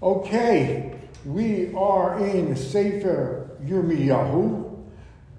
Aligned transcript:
Okay, 0.00 0.94
we 1.24 1.74
are 1.74 2.24
in 2.24 2.54
Sefer 2.54 3.50
Yirmiyahu, 3.64 4.86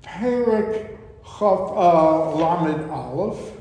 Perek 0.03 0.97
Chaf 1.23 1.71
uh, 1.71 2.35
Lamed 2.35 2.89
Aleph, 2.89 3.53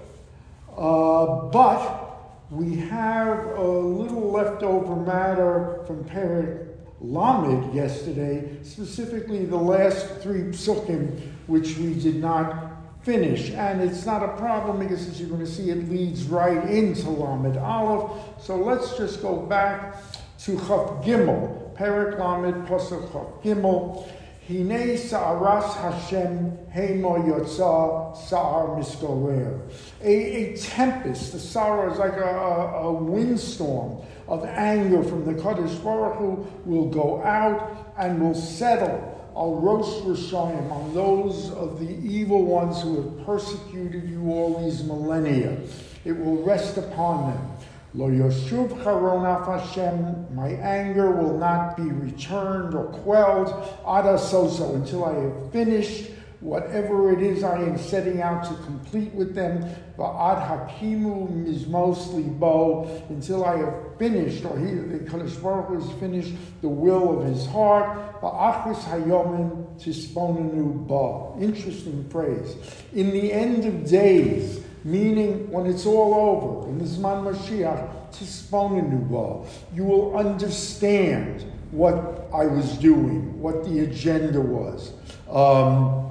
uh, 0.77 1.43
but 1.53 2.19
we 2.51 2.79
have 2.79 3.47
a 3.59 3.63
little 3.63 4.33
leftover 4.33 4.97
matter 4.97 5.85
from 5.87 6.03
Perek 6.03 6.66
Lamed 7.01 7.73
yesterday, 7.73 8.59
specifically 8.65 9.45
the 9.45 9.57
last 9.57 10.17
three 10.17 10.51
psukim, 10.51 11.17
which 11.46 11.79
we 11.79 11.95
did 11.95 12.17
not 12.17 12.73
finish. 13.03 13.53
And 13.53 13.80
it's 13.80 14.05
not 14.05 14.25
a 14.25 14.37
problem 14.37 14.80
because, 14.80 15.07
as 15.07 15.21
you're 15.21 15.30
going 15.30 15.46
to 15.46 15.51
see, 15.51 15.71
it 15.71 15.89
leads 15.89 16.25
right 16.25 16.69
into 16.69 17.09
Lamed 17.09 17.57
Aleph. 17.57 18.43
So 18.43 18.57
let's 18.57 18.96
just 18.96 19.23
go 19.23 19.37
back 19.37 19.95
to 20.39 20.57
Chaf 20.57 21.05
Gimel, 21.05 21.75
Perek 21.77 22.18
Lamed 22.18 22.67
Pasuk 22.67 23.13
Chaf 23.13 23.43
Gimel. 23.43 24.08
Hine 24.46 24.96
sa'aras 24.96 25.75
Hashem 25.75 26.57
hema 26.75 27.18
yotza 27.26 28.17
sa'ar 28.17 28.68
miskorer. 28.79 29.61
A, 30.00 30.57
tempest, 30.57 31.32
the 31.32 31.39
sa'ar 31.39 31.90
is 31.93 31.99
like 31.99 32.14
a, 32.14 32.25
a, 32.25 32.89
a 32.89 32.92
windstorm 32.92 34.00
of 34.27 34.44
anger 34.47 35.03
from 35.03 35.27
the 35.27 35.34
Kadosh 35.34 35.83
Baruch 35.84 36.16
Hu 36.16 36.47
will 36.64 36.89
go 36.89 37.22
out 37.22 37.94
and 37.98 38.20
will 38.22 38.34
settle 38.34 39.16
Al 39.36 39.56
Rosh 39.56 40.02
Rishayim, 40.02 40.70
on 40.72 40.94
those 40.94 41.52
of 41.52 41.78
the 41.78 41.89
evil 41.89 42.44
ones 42.44 42.83
who 42.83 42.97
have 42.97 43.27
persecuted 43.27 44.08
you 44.08 44.30
all 44.30 44.64
these 44.64 44.83
millennia. 44.83 45.58
It 46.05 46.12
will 46.12 46.42
rest 46.42 46.77
upon 46.77 47.30
them. 47.30 47.50
Lo 47.95 48.09
Yoshuv 48.11 48.69
Charonaf 48.83 49.47
Hashem, 49.47 50.34
my 50.34 50.51
anger 50.51 51.11
will 51.11 51.39
not 51.39 51.75
be 51.75 51.84
returned 51.84 52.75
or 52.75 52.84
quelled, 52.84 53.48
Ada 53.81 54.19
Soso, 54.19 54.75
until 54.75 55.06
I 55.06 55.14
have 55.14 55.53
finished 55.53 56.11
whatever 56.41 57.11
it 57.11 57.22
is 57.22 57.42
I 57.42 57.62
am 57.62 57.78
setting 57.78 58.20
out 58.20 58.45
to 58.45 58.55
complete 58.64 59.12
with 59.14 59.34
them, 59.34 59.62
Va'ad 59.97 60.47
Hakimu 60.47 61.28
Mizmos 61.33 62.39
Bo, 62.39 63.03
until 63.08 63.45
I 63.45 63.56
have 63.56 63.98
finished, 63.98 64.45
or 64.45 64.58
he, 64.58 64.67
the 64.67 64.98
Kadosh 64.98 65.42
Baruch 65.42 65.83
has 65.83 65.91
finished 65.98 66.34
the 66.61 66.69
will 66.69 67.19
of 67.19 67.27
his 67.27 67.47
heart, 67.47 68.20
Va'achris 68.20 68.83
Hayomin 68.84 69.80
Tisponanu 69.80 70.86
Ba. 70.86 71.42
Interesting 71.42 72.06
phrase. 72.11 72.55
In 72.92 73.11
the 73.11 73.33
end 73.33 73.64
of 73.64 73.89
days, 73.89 74.62
meaning 74.84 75.50
when 75.50 75.66
it's 75.66 75.86
all 75.86 76.14
over, 76.14 76.68
in 76.68 76.78
the 76.78 76.84
Zman 76.84 77.32
Mashiach, 77.32 78.12
Tisponanu 78.12 79.08
Ba, 79.08 79.48
you 79.74 79.84
will 79.84 80.16
understand 80.16 81.44
what 81.70 82.28
I 82.32 82.46
was 82.46 82.76
doing, 82.78 83.40
what 83.40 83.64
the 83.64 83.80
agenda 83.80 84.40
was. 84.40 84.92
Um, 85.30 86.10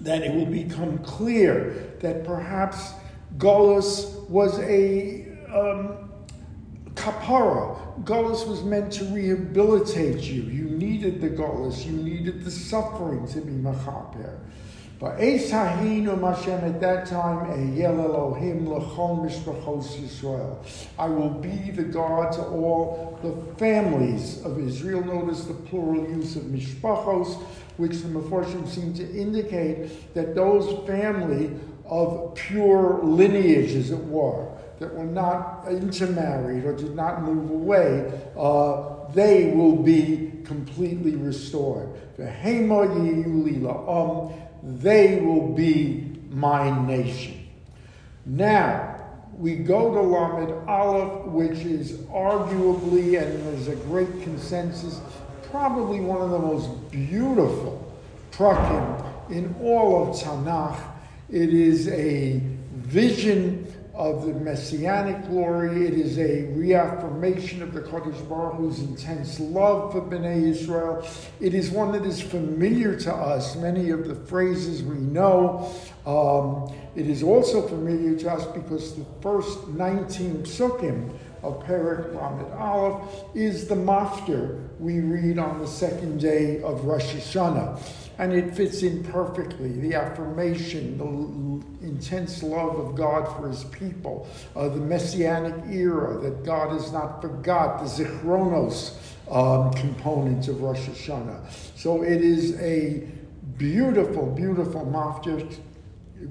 that 0.00 0.22
it 0.22 0.34
will 0.34 0.46
become 0.46 0.98
clear 0.98 1.94
that 2.00 2.24
perhaps 2.24 2.92
Golos 3.38 4.28
was 4.28 4.58
a 4.60 5.26
um, 5.52 6.10
kapara. 6.94 8.04
Golos 8.04 8.46
was 8.46 8.62
meant 8.62 8.92
to 8.94 9.04
rehabilitate 9.06 10.22
you. 10.22 10.42
You 10.42 10.64
needed 10.64 11.20
the 11.20 11.30
Golos, 11.30 11.84
you 11.84 11.92
needed 11.92 12.44
the 12.44 12.50
suffering 12.50 13.26
to 13.28 13.40
be 13.40 13.52
machaper. 13.52 14.38
But 14.98 15.18
Esahinu 15.18 16.18
Hashem 16.20 16.64
at 16.64 16.80
that 16.80 17.06
time, 17.06 17.50
Eyel 17.50 18.02
Elohim 18.02 18.66
Lechon 18.66 19.28
Mishpachos 19.28 20.00
Yisrael. 20.00 20.56
I 20.98 21.06
will 21.06 21.28
be 21.28 21.70
the 21.70 21.82
God 21.82 22.32
to 22.32 22.42
all 22.42 23.18
the 23.22 23.36
families 23.56 24.42
of 24.42 24.58
Israel. 24.58 25.04
Notice 25.04 25.44
the 25.44 25.52
plural 25.52 26.08
use 26.08 26.36
of 26.36 26.44
Mishpachos, 26.44 27.42
which 27.76 27.98
the 27.98 28.08
Meforshim 28.08 28.66
seem 28.66 28.94
to 28.94 29.04
indicate 29.14 30.14
that 30.14 30.34
those 30.34 30.86
family 30.86 31.50
of 31.84 32.34
pure 32.34 32.98
lineage, 33.02 33.74
as 33.74 33.90
it 33.90 34.02
were, 34.04 34.48
that 34.78 34.94
were 34.94 35.04
not 35.04 35.66
intermarried 35.68 36.64
or 36.64 36.74
did 36.74 36.94
not 36.94 37.22
move 37.22 37.50
away, 37.50 38.10
uh, 38.36 39.10
they 39.12 39.52
will 39.52 39.76
be 39.76 40.32
completely 40.44 41.16
restored. 41.16 41.90
Um, 42.18 44.32
they 44.62 45.20
will 45.20 45.52
be 45.52 46.18
my 46.30 46.86
nation. 46.86 47.46
Now, 48.24 48.96
we 49.38 49.56
go 49.56 49.92
to 49.92 50.00
Lamed 50.00 50.68
Aleph, 50.68 51.26
which 51.26 51.58
is 51.58 51.92
arguably, 52.08 53.22
and 53.22 53.46
there's 53.46 53.68
a 53.68 53.76
great 53.76 54.22
consensus, 54.22 55.00
probably 55.50 56.00
one 56.00 56.22
of 56.22 56.30
the 56.30 56.38
most 56.38 56.90
beautiful 56.90 57.82
prakim 58.32 59.30
in 59.30 59.54
all 59.60 60.08
of 60.08 60.16
Tanakh. 60.16 60.80
It 61.30 61.52
is 61.52 61.88
a 61.88 62.40
vision 62.74 63.65
of 63.96 64.26
the 64.26 64.34
messianic 64.34 65.26
glory. 65.26 65.86
It 65.86 65.94
is 65.94 66.18
a 66.18 66.44
reaffirmation 66.52 67.62
of 67.62 67.72
the 67.72 67.80
Kodesh 67.80 68.28
Baruch 68.28 68.56
Hu's 68.56 68.80
intense 68.80 69.40
love 69.40 69.92
for 69.92 70.02
Bnei 70.02 70.48
Israel. 70.48 71.06
It 71.40 71.54
is 71.54 71.70
one 71.70 71.92
that 71.92 72.04
is 72.04 72.20
familiar 72.20 72.98
to 73.00 73.14
us, 73.14 73.56
many 73.56 73.90
of 73.90 74.06
the 74.06 74.14
phrases 74.14 74.82
we 74.82 74.96
know. 74.96 75.72
Um, 76.04 76.74
it 76.94 77.08
is 77.08 77.22
also 77.22 77.66
familiar 77.66 78.18
to 78.18 78.32
us 78.32 78.44
because 78.46 78.94
the 78.94 79.06
first 79.22 79.66
19 79.68 80.42
psukim 80.42 81.10
of 81.42 81.64
Perek 81.64 82.14
Lamed 82.14 82.52
Aleph 82.52 83.24
is 83.34 83.66
the 83.66 83.74
maftir 83.74 84.68
we 84.78 85.00
read 85.00 85.38
on 85.38 85.58
the 85.58 85.66
second 85.66 86.20
day 86.20 86.60
of 86.62 86.84
Rosh 86.84 87.14
Hashanah 87.14 88.05
and 88.18 88.32
it 88.32 88.54
fits 88.54 88.82
in 88.82 89.04
perfectly. 89.04 89.72
The 89.72 89.94
affirmation, 89.94 90.98
the 90.98 91.86
intense 91.86 92.42
love 92.42 92.78
of 92.78 92.94
God 92.94 93.24
for 93.36 93.48
his 93.48 93.64
people, 93.64 94.26
uh, 94.54 94.68
the 94.68 94.80
messianic 94.80 95.54
era, 95.70 96.18
that 96.20 96.44
God 96.44 96.72
has 96.72 96.92
not 96.92 97.20
forgot, 97.20 97.80
the 97.80 97.84
zichronos 97.84 98.96
um, 99.30 99.72
component 99.74 100.48
of 100.48 100.62
Rosh 100.62 100.80
Hashanah. 100.80 101.40
So 101.76 102.02
it 102.02 102.22
is 102.22 102.58
a 102.60 103.06
beautiful, 103.58 104.26
beautiful 104.26 104.86
maftir. 104.86 105.58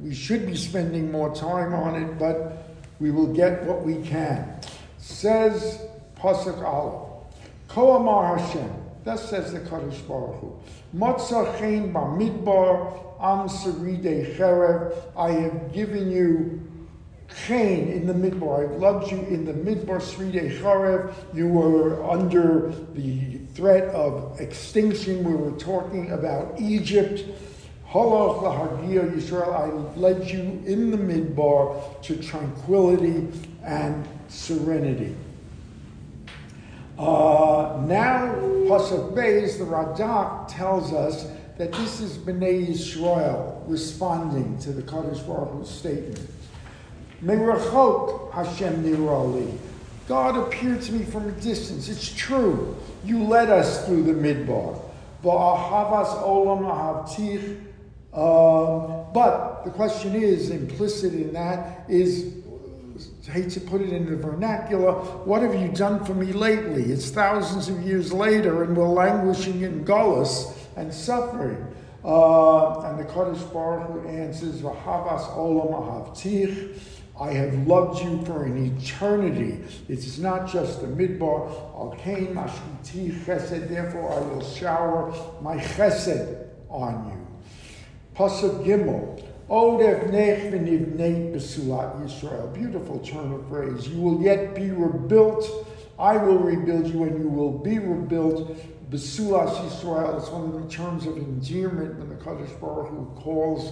We 0.01 0.13
should 0.13 0.47
be 0.47 0.55
spending 0.55 1.11
more 1.11 1.33
time 1.35 1.73
on 1.73 2.01
it, 2.01 2.17
but 2.17 2.75
we 2.99 3.11
will 3.11 3.31
get 3.31 3.63
what 3.63 3.83
we 3.83 4.01
can. 4.01 4.59
Says 4.97 5.81
Pasuk 6.17 6.63
Aleph, 6.63 7.25
Koamar 7.67 8.39
Hashem, 8.39 8.84
thus 9.05 9.29
says 9.29 9.53
the 9.53 9.59
Kadosh 9.59 10.05
Baruch 10.07 10.41
Hu, 10.41 10.59
Motzachein 10.93 11.93
bamidbar 11.93 13.05
am 13.21 13.47
cherev. 13.47 14.93
I 15.15 15.31
have 15.31 15.71
given 15.71 16.11
you 16.11 16.61
chen 17.45 17.87
in 17.89 18.07
the 18.07 18.13
midbar. 18.13 18.69
I've 18.69 18.77
loved 18.77 19.11
you 19.11 19.19
in 19.19 19.45
the 19.45 19.53
midbar 19.53 20.01
seride 20.01 20.59
cherev. 20.59 21.13
You 21.33 21.47
were 21.47 22.03
under 22.03 22.73
the 22.93 23.37
threat 23.53 23.83
of 23.95 24.39
extinction. 24.39 25.23
We 25.23 25.35
were 25.35 25.57
talking 25.57 26.11
about 26.11 26.59
Egypt. 26.59 27.23
Holoch 27.89 28.43
lahargia 28.43 29.09
Yisrael. 29.13 29.53
I 29.53 29.97
led 29.97 30.29
you 30.29 30.41
in 30.65 30.91
the 30.91 30.97
midbar 30.97 32.01
to 32.03 32.21
tranquility 32.21 33.29
and 33.63 34.07
serenity. 34.27 35.15
Uh, 36.97 37.81
now, 37.87 38.33
Pasuk 38.67 39.13
Beis, 39.13 39.57
the 39.57 39.65
Radak 39.65 40.47
tells 40.47 40.93
us 40.93 41.29
that 41.57 41.73
this 41.73 41.99
is 41.99 42.17
Bnei 42.17 42.67
Yisrael 42.67 43.61
responding 43.67 44.57
to 44.59 44.71
the 44.71 44.81
Kadosh 44.81 45.25
Baruch 45.27 45.51
Hu's 45.51 45.69
statement. 45.69 46.29
Merachot 47.21 48.31
Hashem 48.31 48.83
nirali. 48.83 49.57
God 50.07 50.37
appeared 50.37 50.81
to 50.83 50.91
me 50.93 51.03
from 51.03 51.27
a 51.27 51.31
distance. 51.33 51.89
It's 51.89 52.13
true. 52.13 52.77
You 53.03 53.23
led 53.23 53.49
us 53.49 53.85
through 53.85 54.03
the 54.03 54.13
midbar. 54.13 54.79
Olam 55.23 56.61
ahavtich. 57.07 57.61
Um, 58.13 59.11
but 59.13 59.65
the 59.65 59.71
question 59.71 60.15
is, 60.15 60.49
implicit 60.49 61.13
in 61.13 61.33
that 61.33 61.89
is 61.89 62.44
Hate 63.31 63.49
to 63.51 63.59
put 63.59 63.81
it 63.81 63.89
in 63.89 64.05
the 64.05 64.15
vernacular, 64.15 64.93
what 65.25 65.41
have 65.41 65.55
you 65.55 65.69
done 65.69 66.05
for 66.05 66.13
me 66.13 66.31
lately? 66.31 66.83
It's 66.83 67.09
thousands 67.09 67.69
of 67.69 67.81
years 67.81 68.13
later, 68.13 68.63
and 68.63 68.77
we're 68.77 68.87
languishing 68.87 69.61
in 69.61 69.83
gullus 69.83 70.55
and 70.75 70.93
suffering. 70.93 71.65
Uh, 72.03 72.81
and 72.81 72.99
the 72.99 73.03
Kadosh 73.03 73.51
Baruch 73.51 74.03
Hu 74.03 74.07
answers, 74.07 74.61
Vahavas 74.61 75.35
olam 75.35 75.73
ahavtich. 75.73 76.79
I 77.19 77.31
have 77.31 77.65
loved 77.65 78.03
you 78.03 78.23
for 78.25 78.43
an 78.43 78.77
eternity. 78.77 79.63
It 79.87 79.99
is 79.99 80.19
not 80.19 80.47
just 80.51 80.81
the 80.81 80.87
midbar. 80.87 81.49
Al 81.73 81.95
kain 81.97 82.35
mashkiti 82.35 83.23
chesed. 83.23 83.69
Therefore, 83.69 84.13
I 84.13 84.19
will 84.19 84.43
shower 84.43 85.13
my 85.41 85.55
chesed 85.57 86.47
on 86.69 87.09
you. 87.09 87.27
Pasuk 88.15 88.65
Gimel. 88.65 89.25
Yisrael. 92.01 92.53
Beautiful 92.53 92.99
turn 92.99 93.31
of 93.31 93.47
phrase. 93.47 93.87
You 93.87 94.01
will 94.01 94.21
yet 94.21 94.55
be 94.55 94.71
rebuilt 94.71 95.65
I 95.97 96.17
will 96.17 96.37
rebuild 96.39 96.87
you 96.87 97.03
and 97.03 97.19
you 97.19 97.29
will 97.29 97.57
be 97.57 97.79
rebuilt. 97.79 98.57
Besulas 98.89 99.55
Yisrael, 99.65 100.19
it's 100.19 100.29
one 100.29 100.53
of 100.53 100.61
the 100.61 100.69
terms 100.69 101.05
of 101.05 101.17
endearment 101.17 101.97
when 101.97 102.09
the 102.09 102.15
Kadosh 102.15 102.59
Baruch 102.59 102.89
Hu 102.89 103.05
calls 103.15 103.71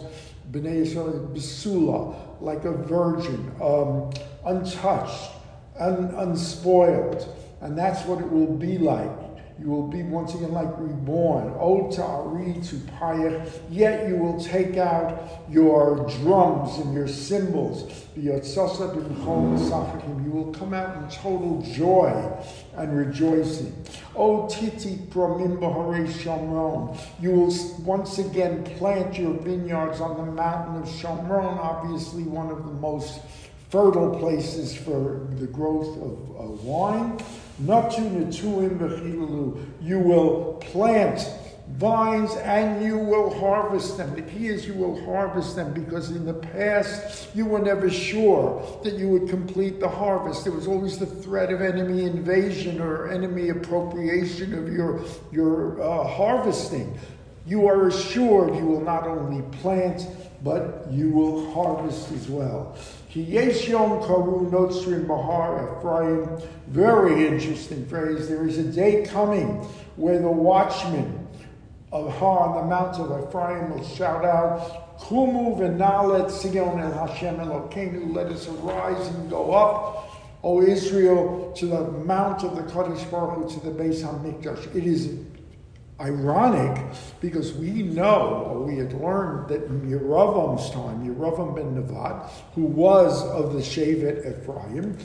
Bnei 0.52 0.86
Yisrael 0.86 1.34
Besula, 1.34 2.16
like 2.42 2.66
a 2.66 2.72
virgin, 2.72 3.52
um, 3.62 4.12
untouched, 4.46 5.32
un- 5.78 6.14
unspoiled. 6.18 7.28
And 7.62 7.78
that's 7.78 8.06
what 8.06 8.20
it 8.20 8.30
will 8.30 8.58
be 8.58 8.78
like. 8.78 9.12
You 9.60 9.70
will 9.70 9.88
be 9.88 10.04
once 10.04 10.34
again 10.34 10.52
like 10.52 10.70
reborn. 10.78 11.54
O 11.60 11.90
ta'ari 11.92 12.54
to 12.54 12.76
payach. 13.00 13.62
Yet 13.70 14.10
you 14.10 14.18
will 14.18 14.44
take 14.44 14.78
out 14.78 15.44
your 15.50 16.08
drums 16.22 16.80
and 16.80 16.94
your 16.94 17.08
cymbals. 17.08 18.06
You 18.16 18.32
will 18.32 18.40
come 20.54 20.74
out 20.74 20.98
in 20.98 21.10
total 21.10 21.62
joy 21.62 22.32
and 22.76 22.98
rejoicing. 22.98 23.86
O 24.16 24.48
titi 24.50 24.98
pramim 25.10 25.60
Shamron. 25.60 26.98
You 27.22 27.32
will 27.32 27.54
once 27.84 28.18
again 28.18 28.64
plant 28.64 29.18
your 29.18 29.34
vineyards 29.34 30.02
on 30.02 30.18
the 30.18 30.32
mountain 30.32 30.82
of 30.82 30.90
Shamron, 30.90 31.58
obviously 31.58 32.24
one 32.24 32.50
of 32.50 32.66
the 32.66 32.72
most 32.72 33.22
fertile 33.70 34.18
places 34.20 34.76
for 34.76 35.28
the 35.36 35.48
growth 35.48 35.98
of 36.38 36.64
wine. 36.64 37.20
You 39.82 40.00
will 40.00 40.54
plant 40.56 41.30
vines 41.70 42.36
and 42.36 42.84
you 42.84 42.98
will 42.98 43.34
harvest 43.40 43.98
them. 43.98 44.14
The 44.16 44.22
key 44.22 44.48
is 44.48 44.68
you 44.68 44.74
will 44.74 45.04
harvest 45.06 45.56
them 45.56 45.74
because 45.74 46.12
in 46.12 46.26
the 46.26 46.34
past 46.34 47.30
you 47.36 47.46
were 47.46 47.60
never 47.60 47.90
sure 47.90 48.80
that 48.84 48.94
you 48.94 49.10
would 49.10 49.30
complete 49.30 49.80
the 49.80 49.90
harvest. 49.90 50.44
There 50.44 50.54
was 50.54 50.68
always 50.68 50.98
the 50.98 51.06
threat 51.06 51.52
of 51.52 51.62
enemy 51.62 52.04
invasion 52.04 52.82
or 52.82 53.10
enemy 53.10 53.50
appropriation 53.50 54.54
of 54.54 54.72
your, 54.72 55.02
your 55.32 55.82
uh, 55.82 56.08
harvesting. 56.08 56.98
You 57.46 57.68
are 57.68 57.88
assured 57.88 58.56
you 58.56 58.66
will 58.66 58.82
not 58.82 59.08
only 59.08 59.42
plant, 59.58 60.08
but 60.44 60.88
you 60.92 61.10
will 61.10 61.52
harvest 61.54 62.12
as 62.12 62.28
well. 62.28 62.76
Ki 63.10 63.26
Yeshom 63.26 64.06
Karu 64.06 64.50
Notzrin 64.52 65.08
Bahar 65.08 65.78
Ephraim. 65.80 66.42
Very 66.68 67.28
interesting 67.28 67.86
phrase. 67.86 68.28
There 68.28 68.46
is 68.46 68.58
a 68.58 68.64
day 68.64 69.06
coming 69.06 69.64
where 69.96 70.20
the 70.20 70.30
watchmen 70.30 71.28
of 71.94 72.12
Har 72.18 72.50
on 72.50 72.56
the 72.56 72.68
mount 72.68 72.98
of 72.98 73.28
Ephraim 73.28 73.70
will 73.70 73.86
shout 73.86 74.26
out, 74.26 75.00
Kumu 75.00 75.58
v'nalet 75.58 76.30
Sion 76.42 76.80
el 76.80 76.92
Hashem 76.92 77.38
Elokeinu, 77.38 78.14
let 78.14 78.28
us 78.28 78.48
arise 78.48 79.08
and 79.10 79.30
go 79.30 79.54
up, 79.54 80.10
O 80.44 80.62
Israel, 80.62 81.54
to 81.56 81.68
the 81.68 81.92
mount 81.92 82.44
of 82.44 82.56
the 82.56 82.64
Kadosh 82.64 83.10
Baruch 83.12 83.52
Hu, 83.52 83.60
to 83.60 83.66
the 83.66 83.72
Beis 83.72 84.02
HaMikdash. 84.02 84.76
It 84.76 84.88
is 84.88 85.16
ironic 86.00 86.84
because 87.22 87.54
we 87.54 87.84
know, 87.84 88.48
or 88.50 88.60
we 88.64 88.78
had 88.78 88.94
learned 88.94 89.50
that 89.50 89.64
in 89.66 89.82
Yeravam's 89.90 90.70
time, 90.72 91.06
Yeravam 91.08 91.56
ben 91.56 91.76
Nevat, 91.76 92.30
who 92.56 92.64
was 92.64 93.24
of 93.30 93.54
the 93.54 93.60
Shevet 93.60 94.26
Ephraim, 94.26 94.98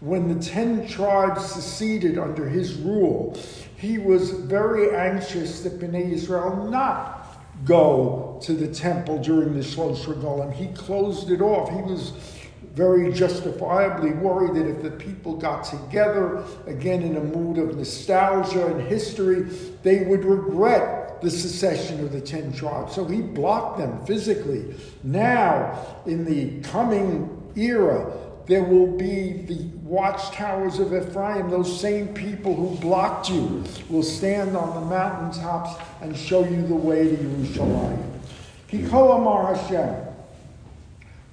when 0.00 0.28
the 0.28 0.44
ten 0.44 0.86
tribes 0.86 1.44
seceded 1.44 2.18
under 2.18 2.48
his 2.48 2.74
rule, 2.74 3.36
he 3.76 3.98
was 3.98 4.30
very 4.30 4.94
anxious 4.94 5.62
that 5.62 5.80
Bnei 5.80 6.12
Israel 6.12 6.68
not 6.70 7.26
go 7.64 8.38
to 8.42 8.52
the 8.52 8.68
temple 8.68 9.18
during 9.18 9.54
the 9.54 9.60
Shlosh 9.60 10.04
Regalim. 10.04 10.52
He 10.52 10.68
closed 10.68 11.30
it 11.30 11.40
off. 11.40 11.70
He 11.70 11.80
was 11.80 12.12
very 12.74 13.12
justifiably 13.12 14.12
worried 14.12 14.54
that 14.54 14.68
if 14.68 14.82
the 14.82 14.90
people 14.90 15.36
got 15.36 15.64
together, 15.64 16.44
again 16.66 17.02
in 17.02 17.16
a 17.16 17.20
mood 17.20 17.58
of 17.58 17.76
nostalgia 17.76 18.66
and 18.66 18.86
history, 18.86 19.42
they 19.82 20.04
would 20.04 20.24
regret 20.24 21.20
the 21.22 21.30
secession 21.30 22.00
of 22.00 22.12
the 22.12 22.20
ten 22.20 22.52
tribes. 22.52 22.94
So 22.94 23.04
he 23.04 23.22
blocked 23.22 23.78
them 23.78 24.04
physically. 24.04 24.74
Now, 25.02 25.96
in 26.06 26.24
the 26.24 26.60
coming 26.68 27.30
era, 27.56 28.12
there 28.46 28.62
will 28.62 28.96
be 28.96 29.32
the 29.32 29.64
watchtowers 29.82 30.78
of 30.78 30.94
Ephraim. 30.94 31.50
Those 31.50 31.80
same 31.80 32.08
people 32.14 32.54
who 32.54 32.76
blocked 32.76 33.28
you 33.28 33.64
will 33.88 34.02
stand 34.02 34.56
on 34.56 34.74
the 34.74 34.86
mountaintops 34.86 35.80
and 36.00 36.16
show 36.16 36.44
you 36.44 36.66
the 36.66 36.74
way 36.74 37.08
to 37.08 37.16
Yerushalayim. 37.16 38.20
Kiko 38.70 39.16
Amar 39.16 39.54
Hashem. 39.54 40.05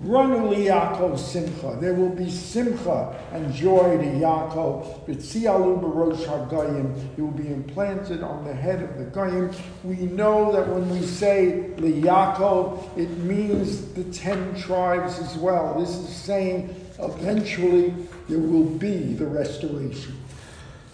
Run 0.03 0.49
li 0.49 0.65
Yaakov 0.65 1.17
simcha. 1.17 1.77
There 1.79 1.93
will 1.93 2.09
be 2.09 2.29
simcha 2.29 3.15
and 3.31 3.53
joy 3.53 3.97
to 3.97 4.03
Yaakov. 4.03 5.05
B'tzialu 5.05 5.81
b'rosh 5.81 6.25
ha'gayim. 6.25 7.17
It 7.17 7.21
will 7.21 7.31
be 7.31 7.47
implanted 7.47 8.21
on 8.21 8.43
the 8.43 8.53
head 8.53 8.83
of 8.83 8.97
the 8.97 9.05
goyim. 9.05 9.51
We 9.85 9.95
know 10.07 10.51
that 10.51 10.67
when 10.67 10.89
we 10.89 11.01
say 11.05 11.69
li 11.77 12.01
Yaakov, 12.01 12.97
it 12.97 13.09
means 13.19 13.93
the 13.93 14.03
ten 14.05 14.53
tribes 14.55 15.19
as 15.19 15.37
well. 15.37 15.79
This 15.79 15.91
is 15.91 16.09
saying 16.09 16.75
eventually 16.99 17.93
there 18.27 18.39
will 18.39 18.65
be 18.65 19.13
the 19.13 19.25
restoration. 19.25 20.17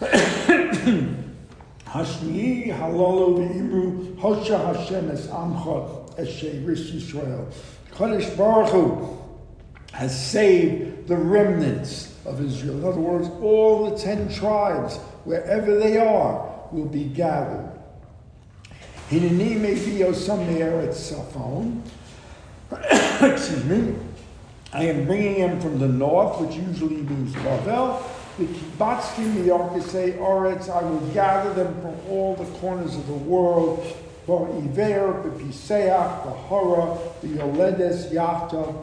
Hashmi 1.84 2.72
halalo 2.72 3.38
v'imru 3.38 4.14
hosha 4.18 4.72
Hashem 4.72 5.10
es 5.10 5.26
amcha 5.26 6.16
es 6.16 6.30
Yisrael. 6.40 7.52
Kadosh 7.92 8.36
Baruch 8.36 8.70
Hu 8.70 9.18
has 9.92 10.18
saved 10.18 11.08
the 11.08 11.16
remnants 11.16 12.16
of 12.24 12.40
Israel. 12.40 12.78
In 12.78 12.84
other 12.84 13.00
words, 13.00 13.28
all 13.42 13.90
the 13.90 13.98
ten 13.98 14.32
tribes, 14.32 14.96
wherever 15.24 15.78
they 15.78 15.98
are, 15.98 16.48
will 16.72 16.86
be 16.86 17.04
gathered. 17.04 17.70
Hineni 19.10 19.56
mevio 19.56 20.14
samer 20.14 20.80
at 20.80 20.90
Safon. 20.90 21.82
Excuse 22.70 23.64
me. 23.64 23.96
I 24.72 24.84
am 24.84 25.06
bringing 25.06 25.34
him 25.34 25.60
from 25.60 25.80
the 25.80 25.88
north, 25.88 26.40
which 26.40 26.54
usually 26.54 27.02
means 27.02 27.34
Bavel. 27.34 28.00
The 28.38 28.44
kibatzim 28.46 29.34
miyarkisei 29.34 30.16
oretz. 30.18 30.70
I 30.70 30.84
will 30.84 31.00
gather 31.12 31.52
them 31.54 31.74
from 31.80 31.96
all 32.08 32.36
the 32.36 32.46
corners 32.60 32.94
of 32.94 33.06
the 33.08 33.12
world 33.12 33.84
Iver, 34.38 35.22
Bepiseach, 35.24 36.24
the 36.24 36.30
Hora, 36.30 36.98
the 37.22 37.28
Yoledes, 37.28 38.12
Yachta, 38.12 38.74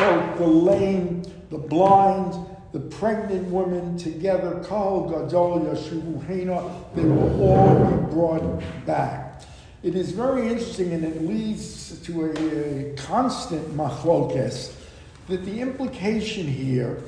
both 0.00 0.38
the 0.38 0.46
lame, 0.46 1.22
the 1.50 1.58
blind, 1.58 2.34
the 2.72 2.80
pregnant 2.80 3.46
women 3.48 3.96
together, 3.96 4.64
Kal 4.66 5.08
Gadol 5.08 5.60
Yashuvuhena, 5.60 6.94
they 6.94 7.04
will 7.04 7.42
all 7.42 7.84
be 7.84 8.12
brought 8.12 8.62
back. 8.86 9.42
It 9.82 9.94
is 9.94 10.12
very 10.12 10.48
interesting 10.48 10.92
and 10.92 11.04
it 11.04 11.22
leads 11.22 12.00
to 12.00 12.24
a, 12.24 12.92
a 12.92 12.96
constant 12.96 13.76
machlokes 13.76 14.72
that 15.28 15.44
the 15.44 15.60
implication 15.60 16.46
here 16.46 17.02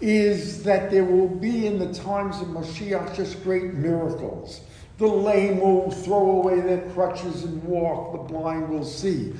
is 0.00 0.62
that 0.62 0.90
there 0.90 1.04
will 1.04 1.28
be 1.28 1.66
in 1.66 1.78
the 1.78 1.92
times 1.92 2.40
of 2.40 2.48
Mashiach 2.48 3.16
just 3.16 3.42
great 3.42 3.74
miracles. 3.74 4.60
The 4.98 5.06
lame 5.06 5.60
will 5.60 5.90
throw 5.92 6.42
away 6.42 6.60
their 6.60 6.82
crutches 6.90 7.44
and 7.44 7.62
walk, 7.62 8.12
the 8.12 8.18
blind 8.18 8.68
will 8.68 8.84
see. 8.84 9.32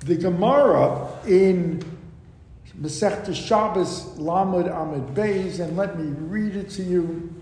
The 0.00 0.14
Gemara 0.14 1.08
in 1.26 1.82
Masechta 2.80 3.34
Shabbos 3.34 4.16
Lamed 4.16 4.66
Amud 4.66 5.12
Beis, 5.12 5.58
and 5.58 5.76
let 5.76 5.98
me 5.98 6.04
read 6.04 6.54
it 6.54 6.70
to 6.70 6.84
you. 6.84 7.34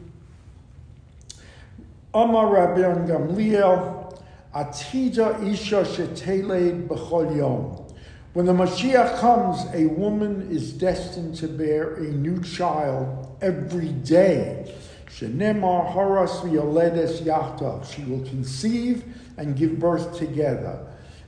Amar 2.14 2.46
Rabban 2.46 3.08
Gamliel, 3.08 4.18
Atida 4.54 5.46
Isha 5.46 5.82
Sheteled 5.82 6.88
B'chol 6.88 7.36
Yom. 7.36 7.84
When 8.32 8.46
the 8.46 8.52
Mashiach 8.52 9.18
comes, 9.18 9.66
a 9.74 9.86
woman 9.86 10.48
is 10.50 10.72
destined 10.72 11.34
to 11.36 11.48
bear 11.48 11.94
a 11.96 12.04
new 12.04 12.40
child 12.42 13.36
every 13.42 13.88
day. 13.88 14.74
Shenemar 15.14 15.92
Horas 15.92 16.40
Yachta. 16.42 17.84
She 17.94 18.02
will 18.02 18.24
conceive 18.26 19.04
and 19.36 19.56
give 19.56 19.78
birth 19.78 20.18
together. 20.18 20.86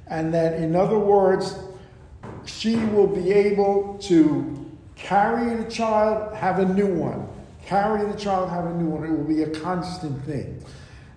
And 0.09 0.35
that, 0.35 0.55
in 0.55 0.75
other 0.75 0.99
words, 0.99 1.57
she 2.45 2.77
will 2.77 3.07
be 3.07 3.33
able 3.33 3.97
to 4.03 4.67
carry 4.97 5.55
the 5.57 5.71
child, 5.71 6.35
have 6.35 6.59
a 6.59 6.65
new 6.65 6.93
one. 6.93 7.29
Carry 7.65 8.11
the 8.11 8.19
child, 8.19 8.51
have 8.51 8.67
a 8.67 8.75
new 8.75 8.87
one. 8.87 9.05
It 9.05 9.11
will 9.11 9.25
be 9.25 9.43
a 9.43 9.51
constant 9.51 10.25
thing. 10.25 10.65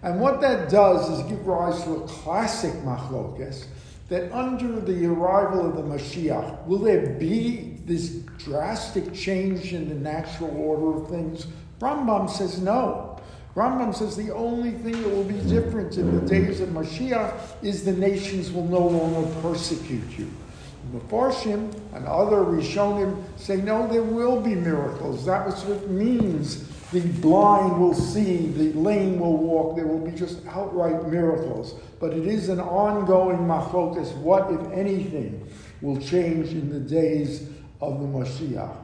And 0.01 0.19
what 0.19 0.39
that 0.41 0.69
does 0.69 1.09
is 1.09 1.29
give 1.29 1.45
rise 1.45 1.83
to 1.83 1.95
a 1.95 2.07
classic 2.07 2.73
machlokes 2.83 3.65
that 4.09 4.31
under 4.31 4.79
the 4.79 5.05
arrival 5.05 5.69
of 5.69 5.75
the 5.75 5.83
Mashiach, 5.83 6.65
will 6.65 6.79
there 6.79 7.09
be 7.09 7.77
this 7.85 8.09
drastic 8.37 9.13
change 9.13 9.73
in 9.73 9.89
the 9.89 9.95
natural 9.95 10.55
order 10.55 11.01
of 11.01 11.09
things? 11.09 11.47
Rambam 11.79 12.29
says 12.29 12.59
no. 12.61 13.19
Rambam 13.55 13.95
says 13.95 14.15
the 14.15 14.33
only 14.33 14.71
thing 14.71 15.01
that 15.01 15.09
will 15.09 15.23
be 15.23 15.39
different 15.49 15.97
in 15.97 16.19
the 16.19 16.27
days 16.27 16.61
of 16.61 16.69
Mashiach 16.69 17.33
is 17.63 17.83
the 17.83 17.93
nations 17.93 18.51
will 18.51 18.65
no 18.65 18.87
longer 18.87 19.29
persecute 19.41 20.17
you. 20.17 20.31
Mefarshim 20.93 21.73
and 21.93 22.05
other 22.05 22.37
Rishonim 22.37 23.21
say 23.37 23.57
no, 23.57 23.87
there 23.87 24.03
will 24.03 24.39
be 24.39 24.55
miracles. 24.55 25.25
That 25.25 25.45
was 25.45 25.63
what 25.65 25.83
it 25.83 25.89
means 25.89 26.69
The 26.91 27.01
blind 27.01 27.79
will 27.79 27.93
see, 27.93 28.47
the 28.47 28.73
lame 28.73 29.19
will 29.19 29.37
walk. 29.37 29.75
There 29.75 29.85
will 29.85 29.99
be 30.03 30.17
just 30.17 30.39
outright 30.47 31.07
miracles. 31.07 31.75
But 31.99 32.13
it 32.13 32.25
is 32.25 32.49
an 32.49 32.59
ongoing 32.59 33.37
machlokas. 33.39 34.15
What, 34.17 34.51
if 34.51 34.71
anything, 34.71 35.47
will 35.81 36.01
change 36.01 36.49
in 36.49 36.69
the 36.71 36.79
days 36.79 37.47
of 37.79 37.99
the 37.99 38.07
Mashiach? 38.07 38.75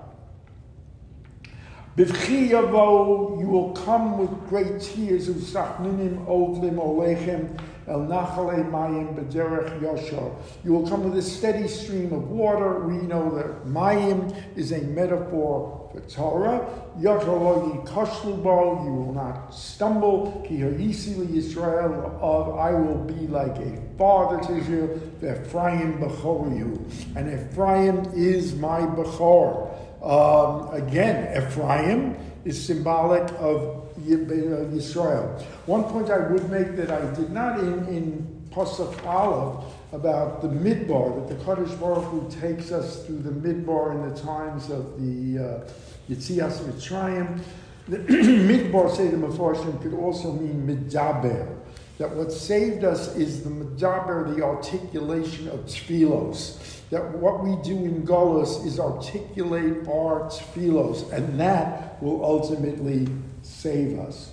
Bivchi 1.98 2.50
you 2.50 3.48
will 3.48 3.72
come 3.72 4.18
with 4.18 4.50
great 4.50 4.82
tears, 4.82 5.30
usachninim 5.30 6.26
ovlim 6.26 6.76
olechem, 6.76 7.58
el 7.88 8.00
nachale 8.02 8.70
mayim 8.70 9.16
bederech 9.16 9.80
yosher. 9.80 10.36
You 10.66 10.74
will 10.74 10.90
come 10.90 11.06
with 11.06 11.18
a 11.18 11.22
steady 11.22 11.70
stream 11.70 12.12
of 12.12 12.30
water. 12.30 12.80
We 12.80 12.98
know 12.98 13.34
that 13.38 13.66
mayim 13.66 14.36
is 14.58 14.74
a 14.74 14.82
metaphor 14.82 15.90
for 15.94 16.02
Torah. 16.02 16.68
Yosher 17.00 17.86
kashlubo, 17.86 18.84
you 18.84 18.92
will 18.92 19.14
not 19.14 19.54
stumble. 19.54 20.44
Ki 20.46 20.60
ha'isili 20.60 21.28
Yisrael, 21.28 22.20
of 22.20 22.58
I 22.58 22.72
will 22.72 23.06
be 23.06 23.28
like 23.28 23.56
a 23.56 23.82
father 23.98 24.46
to 24.48 24.58
Israel. 24.58 25.00
Ephraim 25.20 26.00
bechor 26.00 26.58
you. 26.58 26.86
And 27.16 27.32
Ephraim 27.32 28.12
is 28.14 28.54
my 28.56 28.82
bechor. 28.82 29.72
Um, 30.06 30.72
again, 30.72 31.36
Ephraim 31.36 32.16
is 32.46 32.64
symbolic 32.64 33.28
of 33.40 33.90
Yisrael. 34.00 35.42
One 35.66 35.84
point 35.86 36.12
I 36.12 36.20
would 36.32 36.50
make 36.52 36.76
that 36.76 36.92
I 36.92 37.12
did 37.16 37.32
not 37.32 37.60
in, 37.60 37.88
in 37.88 38.46
Pasuk 38.52 39.04
Aleph 39.04 39.66
about 39.94 40.44
the 40.44 40.48
Midbar, 40.48 41.28
that 41.28 41.36
the 41.36 41.44
Kadosh 41.44 41.80
Baruch 41.80 42.04
Hu 42.06 42.30
takes 42.40 42.72
us 42.72 43.04
through 43.06 43.20
the 43.20 43.32
Midbar 43.32 43.96
in 43.96 44.14
the 44.14 44.22
times 44.22 44.70
of 44.70 45.02
the 45.02 45.44
uh, 45.44 45.70
Yitzias 46.08 46.60
Mitzrayim. 46.60 47.42
The 47.88 47.98
Midbar, 48.00 48.96
say 48.96 49.08
the 49.08 49.18
Mefarshim, 49.18 49.82
could 49.82 49.96
also 49.96 50.34
mean 50.34 50.68
Midaber. 50.68 51.58
That 51.98 52.14
what 52.14 52.32
saved 52.32 52.84
us 52.84 53.16
is 53.16 53.44
the 53.44 53.50
Midaber, 53.50 54.36
the 54.36 54.44
articulation 54.44 55.48
of 55.48 55.62
Tfilos 55.62 56.76
that 56.92 57.18
what 57.18 57.44
we 57.44 57.56
do 57.64 57.76
in 57.76 58.06
Golos 58.06 58.66
is 58.66 58.80
articulate 58.80 59.88
our 59.88 60.30
tefillos, 60.30 61.12
and 61.12 61.40
that 61.40 62.02
will 62.02 62.24
ultimately 62.24 63.08
save 63.42 64.00
us. 64.00 64.32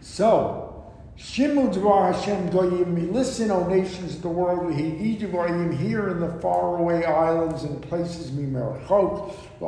So, 0.00 0.92
Shimu 1.18 1.74
Dvar 1.74 2.14
Hashem 2.14 2.50
Goyim, 2.50 3.12
listen, 3.12 3.50
O 3.50 3.66
nations 3.66 4.16
of 4.16 4.22
the 4.22 4.28
world, 4.28 4.72
here 4.72 6.08
in 6.08 6.20
the 6.20 6.32
faraway 6.40 7.04
islands 7.04 7.64
and 7.64 7.82
places, 7.82 8.30
Mimerachot, 8.30 9.34
I 9.62 9.66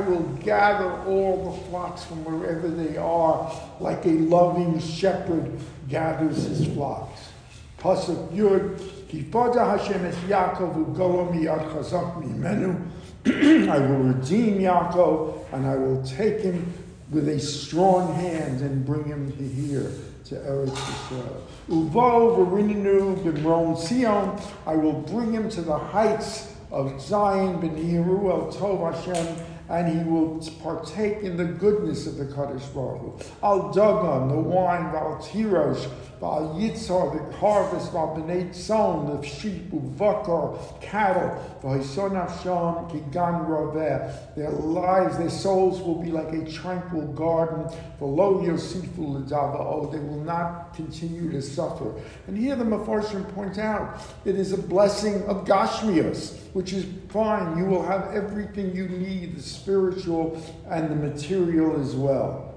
will 0.00 0.22
gather 0.40 0.92
all 1.04 1.44
the 1.44 1.52
flocks 1.68 2.04
from 2.04 2.24
wherever 2.24 2.68
they 2.68 2.96
are, 2.96 3.52
like 3.80 4.06
a 4.06 4.10
loving 4.10 4.78
shepherd 4.78 5.58
gathers 5.88 6.44
his 6.44 6.68
flocks. 6.68 7.30
Pasuk 7.78 8.30
Yud, 8.32 8.78
Kifoda 9.08 9.76
Hashem 9.76 10.06
es 10.06 10.14
Yaakov 10.28 10.94
Ugolomi 10.94 11.46
Ad 11.48 11.68
Chazak 11.70 12.22
Mimenu. 12.22 12.80
I 13.68 13.78
will 13.78 13.98
redeem 13.98 14.60
Yaakov 14.60 15.52
and 15.52 15.66
I 15.66 15.74
will 15.74 16.00
take 16.04 16.40
him 16.40 16.72
with 17.10 17.28
a 17.28 17.40
strong 17.40 18.14
hand 18.14 18.60
and 18.60 18.86
bring 18.86 19.04
him 19.04 19.32
to 19.32 19.48
here, 19.48 19.90
to 20.32 20.38
Eretz 20.38 20.70
Yisrael. 20.70 21.42
Uvo 21.68 22.46
v'rininu 22.46 23.16
b'mron 23.22 23.76
Sion, 23.76 24.40
I 24.66 24.74
will 24.76 24.94
bring 24.94 25.32
him 25.32 25.48
to 25.50 25.60
the 25.60 25.76
heights 25.76 26.54
of 26.70 27.00
Zion, 27.00 27.60
b'niru 27.60 28.30
el 28.30 28.52
tov 28.52 28.94
Hashem, 28.94 29.36
and 29.72 29.88
he 29.88 30.04
will 30.04 30.38
partake 30.62 31.22
in 31.22 31.38
the 31.38 31.46
goodness 31.46 32.06
of 32.06 32.18
the 32.18 32.26
Kadosh 32.26 32.72
Baruch 32.74 33.22
Al 33.42 33.72
Dagon, 33.72 34.28
the 34.28 34.36
wine, 34.36 34.94
Al 34.94 35.16
Tirosh, 35.16 35.90
Val 36.20 36.54
Yitzhar, 36.58 37.30
the 37.30 37.36
harvest, 37.38 37.90
Val 37.90 38.14
B'nai 38.14 38.50
Tzon, 38.50 39.18
the 39.18 39.26
sheep, 39.26 39.70
Uvakar, 39.72 40.80
cattle, 40.82 41.42
V'hison 41.62 42.12
Hashem, 42.12 43.00
Kigan 43.00 43.46
Raveh. 43.48 44.34
Their 44.36 44.50
lives, 44.50 45.16
their 45.16 45.30
souls 45.30 45.80
will 45.80 46.02
be 46.02 46.12
like 46.12 46.34
a 46.34 46.44
tranquil 46.52 47.06
garden. 47.14 47.64
V'lo 47.98 48.44
Yosifu 48.44 48.98
L'dava, 48.98 49.58
oh, 49.58 49.88
they 49.90 49.98
will 50.00 50.22
not 50.22 50.74
continue 50.74 51.32
to 51.32 51.40
suffer. 51.40 51.94
And 52.26 52.36
here 52.36 52.56
the 52.56 52.64
Mefarshim 52.64 53.34
point 53.34 53.56
out, 53.56 53.98
it 54.26 54.36
is 54.36 54.52
a 54.52 54.58
blessing 54.58 55.22
of 55.22 55.46
Gashmias, 55.46 56.41
which 56.52 56.72
is 56.72 56.86
fine. 57.08 57.56
You 57.58 57.64
will 57.64 57.84
have 57.84 58.14
everything 58.14 58.74
you 58.74 58.88
need, 58.88 59.36
the 59.36 59.42
spiritual 59.42 60.42
and 60.68 60.90
the 60.90 60.96
material 60.96 61.80
as 61.80 61.94
well. 61.94 62.54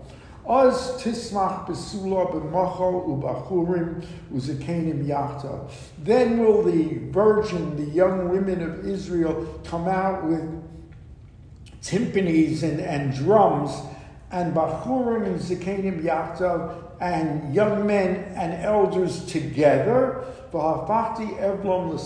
Oz 0.48 1.02
tismach 1.02 1.66
besula 1.66 2.32
b'machol 2.32 3.08
u'bachurim 3.08 4.06
u'zekenim 4.32 5.08
yachta. 5.08 5.72
Then 6.04 6.38
will 6.38 6.62
the 6.62 7.00
virgin, 7.10 7.76
the 7.76 7.92
young 7.92 8.30
women 8.30 8.62
of 8.62 8.86
Israel, 8.86 9.60
come 9.66 9.88
out 9.88 10.24
with 10.26 10.44
timpanis 11.82 12.62
and, 12.62 12.80
and 12.80 13.14
drums, 13.16 13.72
and 14.32 14.54
bachurim 14.54 15.26
and 15.26 15.40
zekenim 15.40 16.04
yachta, 16.04 16.84
and 17.02 17.54
young 17.54 17.88
men 17.88 18.16
and 18.36 18.54
elders 18.64 19.26
together. 19.26 20.24
Evlom 20.56 21.98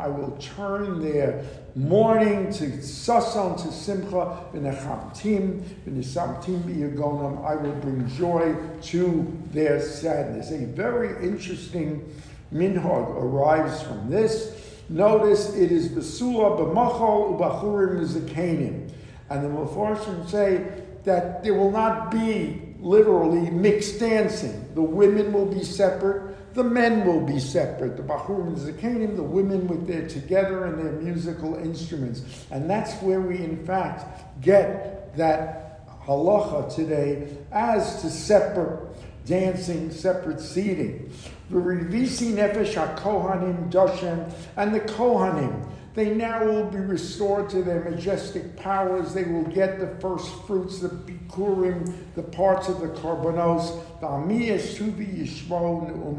I 0.00 0.08
will 0.08 0.36
turn 0.38 1.00
their 1.00 1.44
mourning 1.74 2.52
to 2.52 2.82
sason 2.82 3.56
to 3.62 3.72
simcha 3.72 4.44
v'nechamtim 4.52 5.62
v'nisamtim 5.86 6.62
b'yagonam. 6.62 7.44
I 7.44 7.54
will 7.56 7.74
bring 7.76 8.08
joy 8.08 8.56
to 8.82 9.32
their 9.52 9.80
sadness. 9.80 10.50
A 10.50 10.66
very 10.66 11.24
interesting 11.26 12.12
minhag 12.52 13.16
arrives 13.16 13.82
from 13.82 14.10
this. 14.10 14.62
Notice 14.88 15.54
it 15.54 15.70
is 15.70 15.88
besula 15.88 16.58
b'machol 16.58 17.38
u'bachurim 17.38 18.06
zekanim. 18.06 18.90
And 19.28 19.44
the 19.44 19.48
Mepharshim 19.48 20.28
say 20.28 20.64
that 21.04 21.42
there 21.42 21.54
will 21.54 21.70
not 21.70 22.10
be 22.10 22.65
literally 22.86 23.50
mixed 23.50 23.98
dancing. 23.98 24.68
The 24.74 24.82
women 24.82 25.32
will 25.32 25.46
be 25.46 25.64
separate, 25.64 26.54
the 26.54 26.62
men 26.62 27.04
will 27.04 27.20
be 27.20 27.40
separate. 27.40 27.96
The 27.96 28.02
Bachurim 28.02 28.46
and 28.46 28.56
Zakanim, 28.56 29.16
the 29.16 29.22
women 29.22 29.66
with 29.66 29.86
their 29.86 30.08
together 30.08 30.66
and 30.66 30.78
their 30.78 30.92
musical 30.92 31.56
instruments. 31.56 32.22
And 32.50 32.70
that's 32.70 32.94
where 33.02 33.20
we, 33.20 33.38
in 33.38 33.66
fact, 33.66 34.40
get 34.40 35.16
that 35.16 35.86
halacha 36.06 36.74
today 36.74 37.36
as 37.50 38.00
to 38.02 38.10
separate 38.10 38.80
dancing, 39.26 39.90
separate 39.90 40.40
seating. 40.40 41.10
The 41.50 41.56
Revisi 41.56 42.32
Nefesh 42.32 42.74
HaKohanim 42.74 43.70
Doshem 43.70 44.32
and 44.56 44.72
the 44.72 44.80
Kohanim 44.80 45.68
they 45.96 46.14
now 46.14 46.44
will 46.44 46.66
be 46.66 46.78
restored 46.78 47.48
to 47.48 47.62
their 47.62 47.80
majestic 47.80 48.54
powers. 48.54 49.14
They 49.14 49.24
will 49.24 49.44
get 49.44 49.80
the 49.80 49.88
first 49.98 50.30
fruits, 50.46 50.80
the 50.80 50.90
bikurim, 50.90 51.96
the 52.14 52.22
parts 52.22 52.68
of 52.68 52.80
the 52.80 52.88
karbonos. 52.88 53.82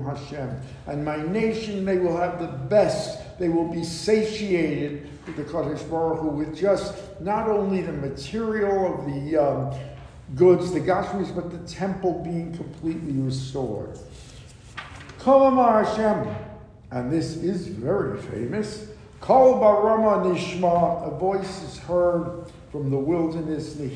Hashem. 0.04 0.60
And 0.88 1.06
my 1.06 1.18
nation, 1.18 1.86
they 1.86 2.00
will 2.00 2.18
have 2.18 2.40
the 2.40 2.48
best. 2.48 3.38
They 3.38 3.50
will 3.50 3.72
be 3.72 3.84
satiated 3.84 5.08
with 5.28 5.36
the 5.36 5.44
Kadosh 5.44 5.88
Baruch 5.92 6.22
Hu, 6.22 6.30
with 6.30 6.58
just 6.58 6.96
not 7.22 7.48
only 7.48 7.82
the 7.82 7.94
material 7.94 8.96
of 8.96 9.06
the 9.06 9.38
um, 9.38 9.80
goods, 10.36 10.72
the 10.72 10.80
gashmis, 10.80 11.36
but 11.36 11.52
the 11.52 11.72
temple 11.72 12.24
being 12.24 12.52
completely 12.58 13.14
restored. 13.14 14.00
Kolamar 15.20 15.86
Hashem. 15.86 16.36
And 16.90 17.12
this 17.12 17.36
is 17.36 17.68
very 17.68 18.20
famous. 18.20 18.88
Kol 19.20 19.60
barama 19.60 20.24
nishma, 20.24 21.08
a 21.08 21.10
voice 21.18 21.64
is 21.64 21.80
heard 21.80 22.52
from 22.72 22.90
the 22.92 22.98
wilderness, 22.98 23.76
the 23.76 23.88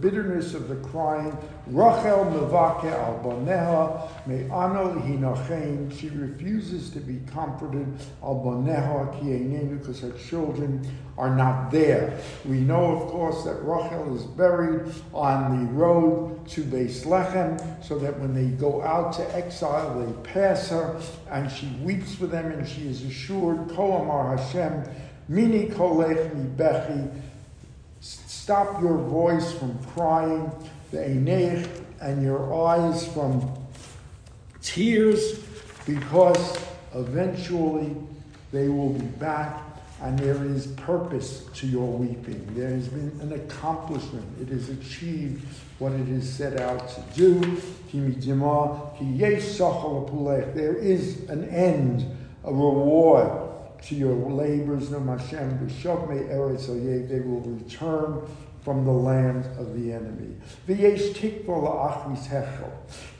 bitterness 0.00 0.54
of 0.54 0.68
the 0.68 0.76
crying, 0.76 1.36
Rachel 1.66 2.24
Mevake 2.26 2.92
al 2.92 3.18
Boneha, 3.24 4.08
Me'ano 4.26 4.94
Hinachain, 5.00 5.90
she 5.98 6.08
refuses 6.10 6.90
to 6.90 7.00
be 7.00 7.20
comforted, 7.32 7.86
al 8.22 8.36
Boneha 8.36 9.12
Kienenu, 9.20 9.80
because 9.80 10.00
her 10.00 10.12
children 10.12 10.80
are 11.18 11.34
not 11.34 11.70
there. 11.70 12.20
We 12.44 12.60
know, 12.60 12.96
of 12.96 13.08
course, 13.08 13.42
that 13.44 13.56
Rachel 13.62 14.14
is 14.14 14.22
buried 14.22 14.92
on 15.12 15.66
the 15.66 15.72
road 15.72 16.46
to 16.50 16.62
Beis 16.62 17.04
Lechem, 17.04 17.58
so 17.84 17.98
that 17.98 18.18
when 18.20 18.32
they 18.32 18.46
go 18.56 18.82
out 18.82 19.12
to 19.14 19.34
exile, 19.34 19.98
they 19.98 20.12
pass 20.30 20.68
her, 20.68 21.00
and 21.30 21.50
she 21.50 21.66
weeps 21.82 22.14
for 22.14 22.26
them, 22.26 22.52
and 22.52 22.68
she 22.68 22.86
is 22.86 23.02
assured, 23.02 23.66
Koamar 23.68 24.38
Hashem, 24.38 24.84
Mini 25.28 25.66
kolech 25.66 26.34
mi. 26.34 27.10
Stop 28.00 28.80
your 28.80 28.98
voice 28.98 29.52
from 29.52 29.76
crying, 29.86 30.52
the 30.92 30.98
einech, 30.98 31.68
and 32.00 32.22
your 32.22 32.54
eyes 32.68 33.06
from 33.12 33.52
tears, 34.62 35.40
because 35.84 36.56
eventually 36.94 37.96
they 38.52 38.68
will 38.68 38.90
be 38.90 39.04
back 39.04 39.62
and 40.02 40.18
there 40.18 40.44
is 40.44 40.68
purpose 40.68 41.46
to 41.54 41.66
your 41.66 41.86
weeping. 41.86 42.46
There 42.54 42.68
has 42.68 42.86
been 42.88 43.18
an 43.20 43.32
accomplishment. 43.32 44.24
It 44.40 44.48
has 44.48 44.68
achieved 44.68 45.44
what 45.78 45.92
it 45.92 46.08
is 46.08 46.30
set 46.30 46.60
out 46.60 46.88
to 46.90 47.00
do. 47.14 47.40
There 50.54 50.74
is 50.74 51.28
an 51.28 51.48
end, 51.48 52.16
a 52.44 52.52
reward 52.52 53.45
to 53.88 53.94
your 53.94 54.14
labors. 54.14 54.90
No 54.90 55.00
Hashem, 55.00 55.58
they 57.08 57.20
will 57.20 57.40
return 57.40 58.22
from 58.62 58.84
the 58.84 58.90
land 58.90 59.46
of 59.58 59.80
the 59.80 59.92
enemy. 59.92 60.34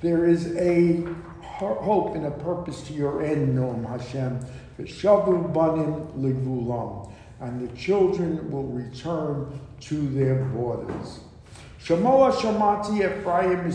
There 0.03 0.29
is 0.29 0.57
a 0.57 1.07
hope 1.41 2.15
and 2.17 2.27
a 2.27 2.31
purpose 2.33 2.83
to 2.83 2.93
your 2.93 3.23
end, 3.23 3.57
Noam 3.57 3.87
Hashem. 3.89 4.41
V'shavu 4.79 5.53
banim 5.55 6.07
ligvulam. 6.21 7.13
And 7.41 7.61
the 7.67 7.77
children 7.77 8.51
will 8.51 8.65
return 8.65 9.61
to 9.83 10.09
their 10.09 10.45
borders. 10.47 11.21
Shamati 11.87 12.99
Ephraim 12.99 13.71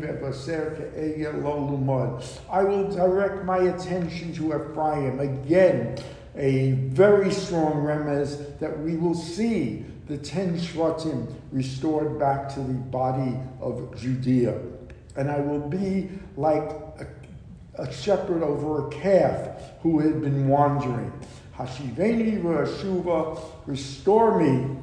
vevaser 0.00 1.42
lumad. 1.42 2.24
I 2.50 2.64
will 2.64 2.90
direct 2.90 3.44
my 3.44 3.58
attention 3.58 4.32
to 4.36 4.54
Ephraim. 4.54 5.20
Again, 5.20 5.98
a 6.34 6.72
very 6.72 7.30
strong 7.30 7.74
remez 7.84 8.58
that 8.58 8.78
we 8.80 8.96
will 8.96 9.14
see 9.14 9.84
the 10.06 10.16
ten 10.16 10.58
Shvatim 10.58 11.30
restored 11.50 12.18
back 12.18 12.48
to 12.54 12.60
the 12.60 12.72
body 12.72 13.36
of 13.60 13.94
Judea. 14.00 14.58
And 15.16 15.30
I 15.30 15.40
will 15.40 15.68
be 15.68 16.08
like 16.38 16.70
a, 16.98 17.06
a 17.74 17.92
shepherd 17.92 18.42
over 18.42 18.88
a 18.88 18.90
calf 18.90 19.60
who 19.82 19.98
had 19.98 20.22
been 20.22 20.48
wandering. 20.48 21.12
Hashiveni 21.54 22.42
v'ashuva, 22.42 23.38
restore 23.66 24.40
me, 24.40 24.78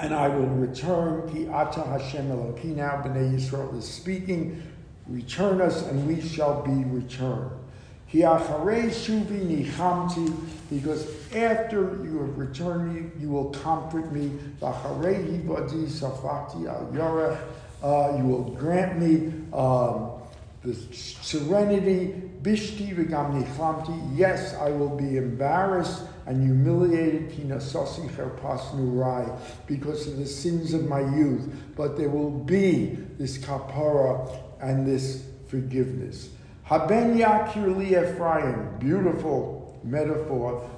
and 0.00 0.14
I 0.14 0.28
will 0.28 0.46
return. 0.46 1.30
Ki 1.32 1.46
ata 1.48 1.82
Hashem 1.82 2.30
Eloki. 2.30 2.76
Now 2.76 3.02
Bnei 3.04 3.34
Yisrael 3.34 3.76
is 3.76 3.86
speaking. 3.86 4.62
Return 5.06 5.60
us, 5.60 5.86
and 5.86 6.06
we 6.06 6.20
shall 6.20 6.62
be 6.62 6.84
returned. 6.84 7.50
Because 8.12 8.64
after 11.32 12.02
you 12.04 12.18
have 12.18 12.38
returned 12.38 12.94
me, 12.94 13.10
you 13.20 13.28
will 13.28 13.50
comfort 13.50 14.10
me. 14.12 14.32
Uh, 17.82 18.14
you 18.16 18.24
will 18.24 18.44
grant 18.58 18.98
me 18.98 19.32
um, 19.52 20.10
the 20.64 20.74
serenity. 20.92 22.22
Bishti 22.42 22.96
v'gam 22.96 24.16
Yes, 24.16 24.54
I 24.54 24.70
will 24.70 24.96
be 24.96 25.16
embarrassed 25.18 26.02
and 26.30 26.44
humiliated 26.44 27.28
because 29.66 30.06
of 30.06 30.16
the 30.16 30.26
sins 30.26 30.72
of 30.72 30.86
my 30.86 31.00
youth. 31.00 31.52
But 31.74 31.96
there 31.98 32.08
will 32.08 32.30
be 32.30 32.96
this 33.18 33.36
kapara 33.36 34.38
and 34.62 34.86
this 34.86 35.24
forgiveness. 35.48 36.30
Haben 36.62 37.18
Yakir 37.18 37.82
Ephraim, 37.84 38.78
beautiful 38.78 39.76
metaphor. 39.82 40.70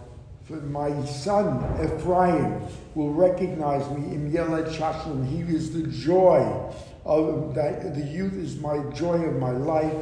For 0.45 0.57
my 0.57 1.05
son 1.05 1.63
Ephraim 1.85 2.63
will 2.95 3.13
recognize 3.13 3.87
me. 3.91 4.15
in 4.15 4.33
Yeled 4.33 4.69
Shashlim, 4.69 5.29
he 5.29 5.55
is 5.55 5.75
the 5.75 5.87
joy 5.87 6.73
of 7.05 7.55
that. 7.55 7.95
The 7.95 8.01
youth 8.01 8.35
is 8.35 8.59
my 8.59 8.79
joy 8.93 9.23
of 9.25 9.37
my 9.37 9.51
life. 9.51 9.93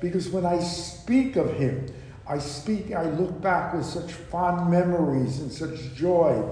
Because 0.00 0.28
when 0.30 0.46
I 0.46 0.58
speak 0.60 1.36
of 1.36 1.54
him, 1.54 1.86
I 2.26 2.38
speak, 2.38 2.92
I 2.92 3.04
look 3.10 3.40
back 3.40 3.74
with 3.74 3.86
such 3.86 4.12
fond 4.12 4.70
memories 4.70 5.40
and 5.40 5.50
such 5.50 5.94
joy. 5.94 6.42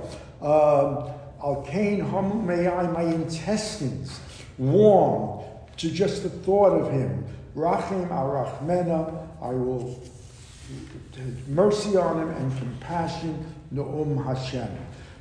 Um, 0.41 1.11
Al 1.43 1.65
Kain 1.69 2.01
Hamu 2.01 2.35
my 2.43 3.03
intestines 3.03 4.21
warm 4.59 5.45
to 5.77 5.91
just 5.91 6.23
the 6.23 6.31
thought 6.31 6.73
of 6.73 6.91
him. 6.91 7.27
Rachim 7.55 8.09
arachmena, 8.09 9.29
I 9.41 9.49
will 9.49 10.03
mercy 11.49 11.97
on 11.97 12.23
him 12.23 12.31
and 12.31 12.59
compassion, 12.59 13.55
no'um 13.71 14.23
Hashem. 14.25 14.69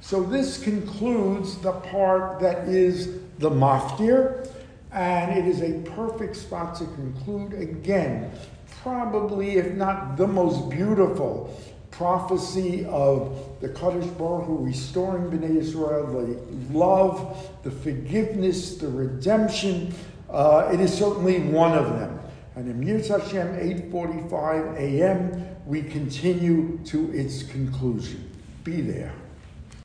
So 0.01 0.23
this 0.23 0.61
concludes 0.61 1.57
the 1.57 1.71
part 1.71 2.39
that 2.39 2.67
is 2.67 3.19
the 3.39 3.49
maftir, 3.49 4.49
and 4.91 5.37
it 5.37 5.47
is 5.47 5.61
a 5.61 5.79
perfect 5.91 6.35
spot 6.35 6.75
to 6.75 6.85
conclude. 6.85 7.53
Again, 7.53 8.31
probably, 8.81 9.57
if 9.57 9.73
not 9.73 10.15
the 10.15 10.27
most 10.27 10.69
beautiful 10.69 11.59
prophecy 11.91 12.85
of 12.85 13.57
the 13.61 13.69
Kadosh 13.69 14.17
Baruch 14.17 14.45
Hu 14.45 14.65
restoring 14.65 15.31
Bnei 15.31 15.57
Israel, 15.57 16.05
the 16.07 16.77
love, 16.77 17.49
the 17.63 17.71
forgiveness, 17.71 18.75
the 18.75 18.87
redemption, 18.87 19.93
uh, 20.29 20.69
it 20.73 20.79
is 20.79 20.93
certainly 20.93 21.39
one 21.39 21.77
of 21.77 21.97
them. 21.97 22.19
And 22.55 22.69
in 22.69 22.81
Yirtz 22.81 23.07
Hashem, 23.07 23.47
8.45 23.91 24.77
a.m., 24.77 25.47
we 25.65 25.81
continue 25.81 26.79
to 26.85 27.11
its 27.11 27.43
conclusion. 27.43 28.29
Be 28.63 28.81
there. 28.81 29.13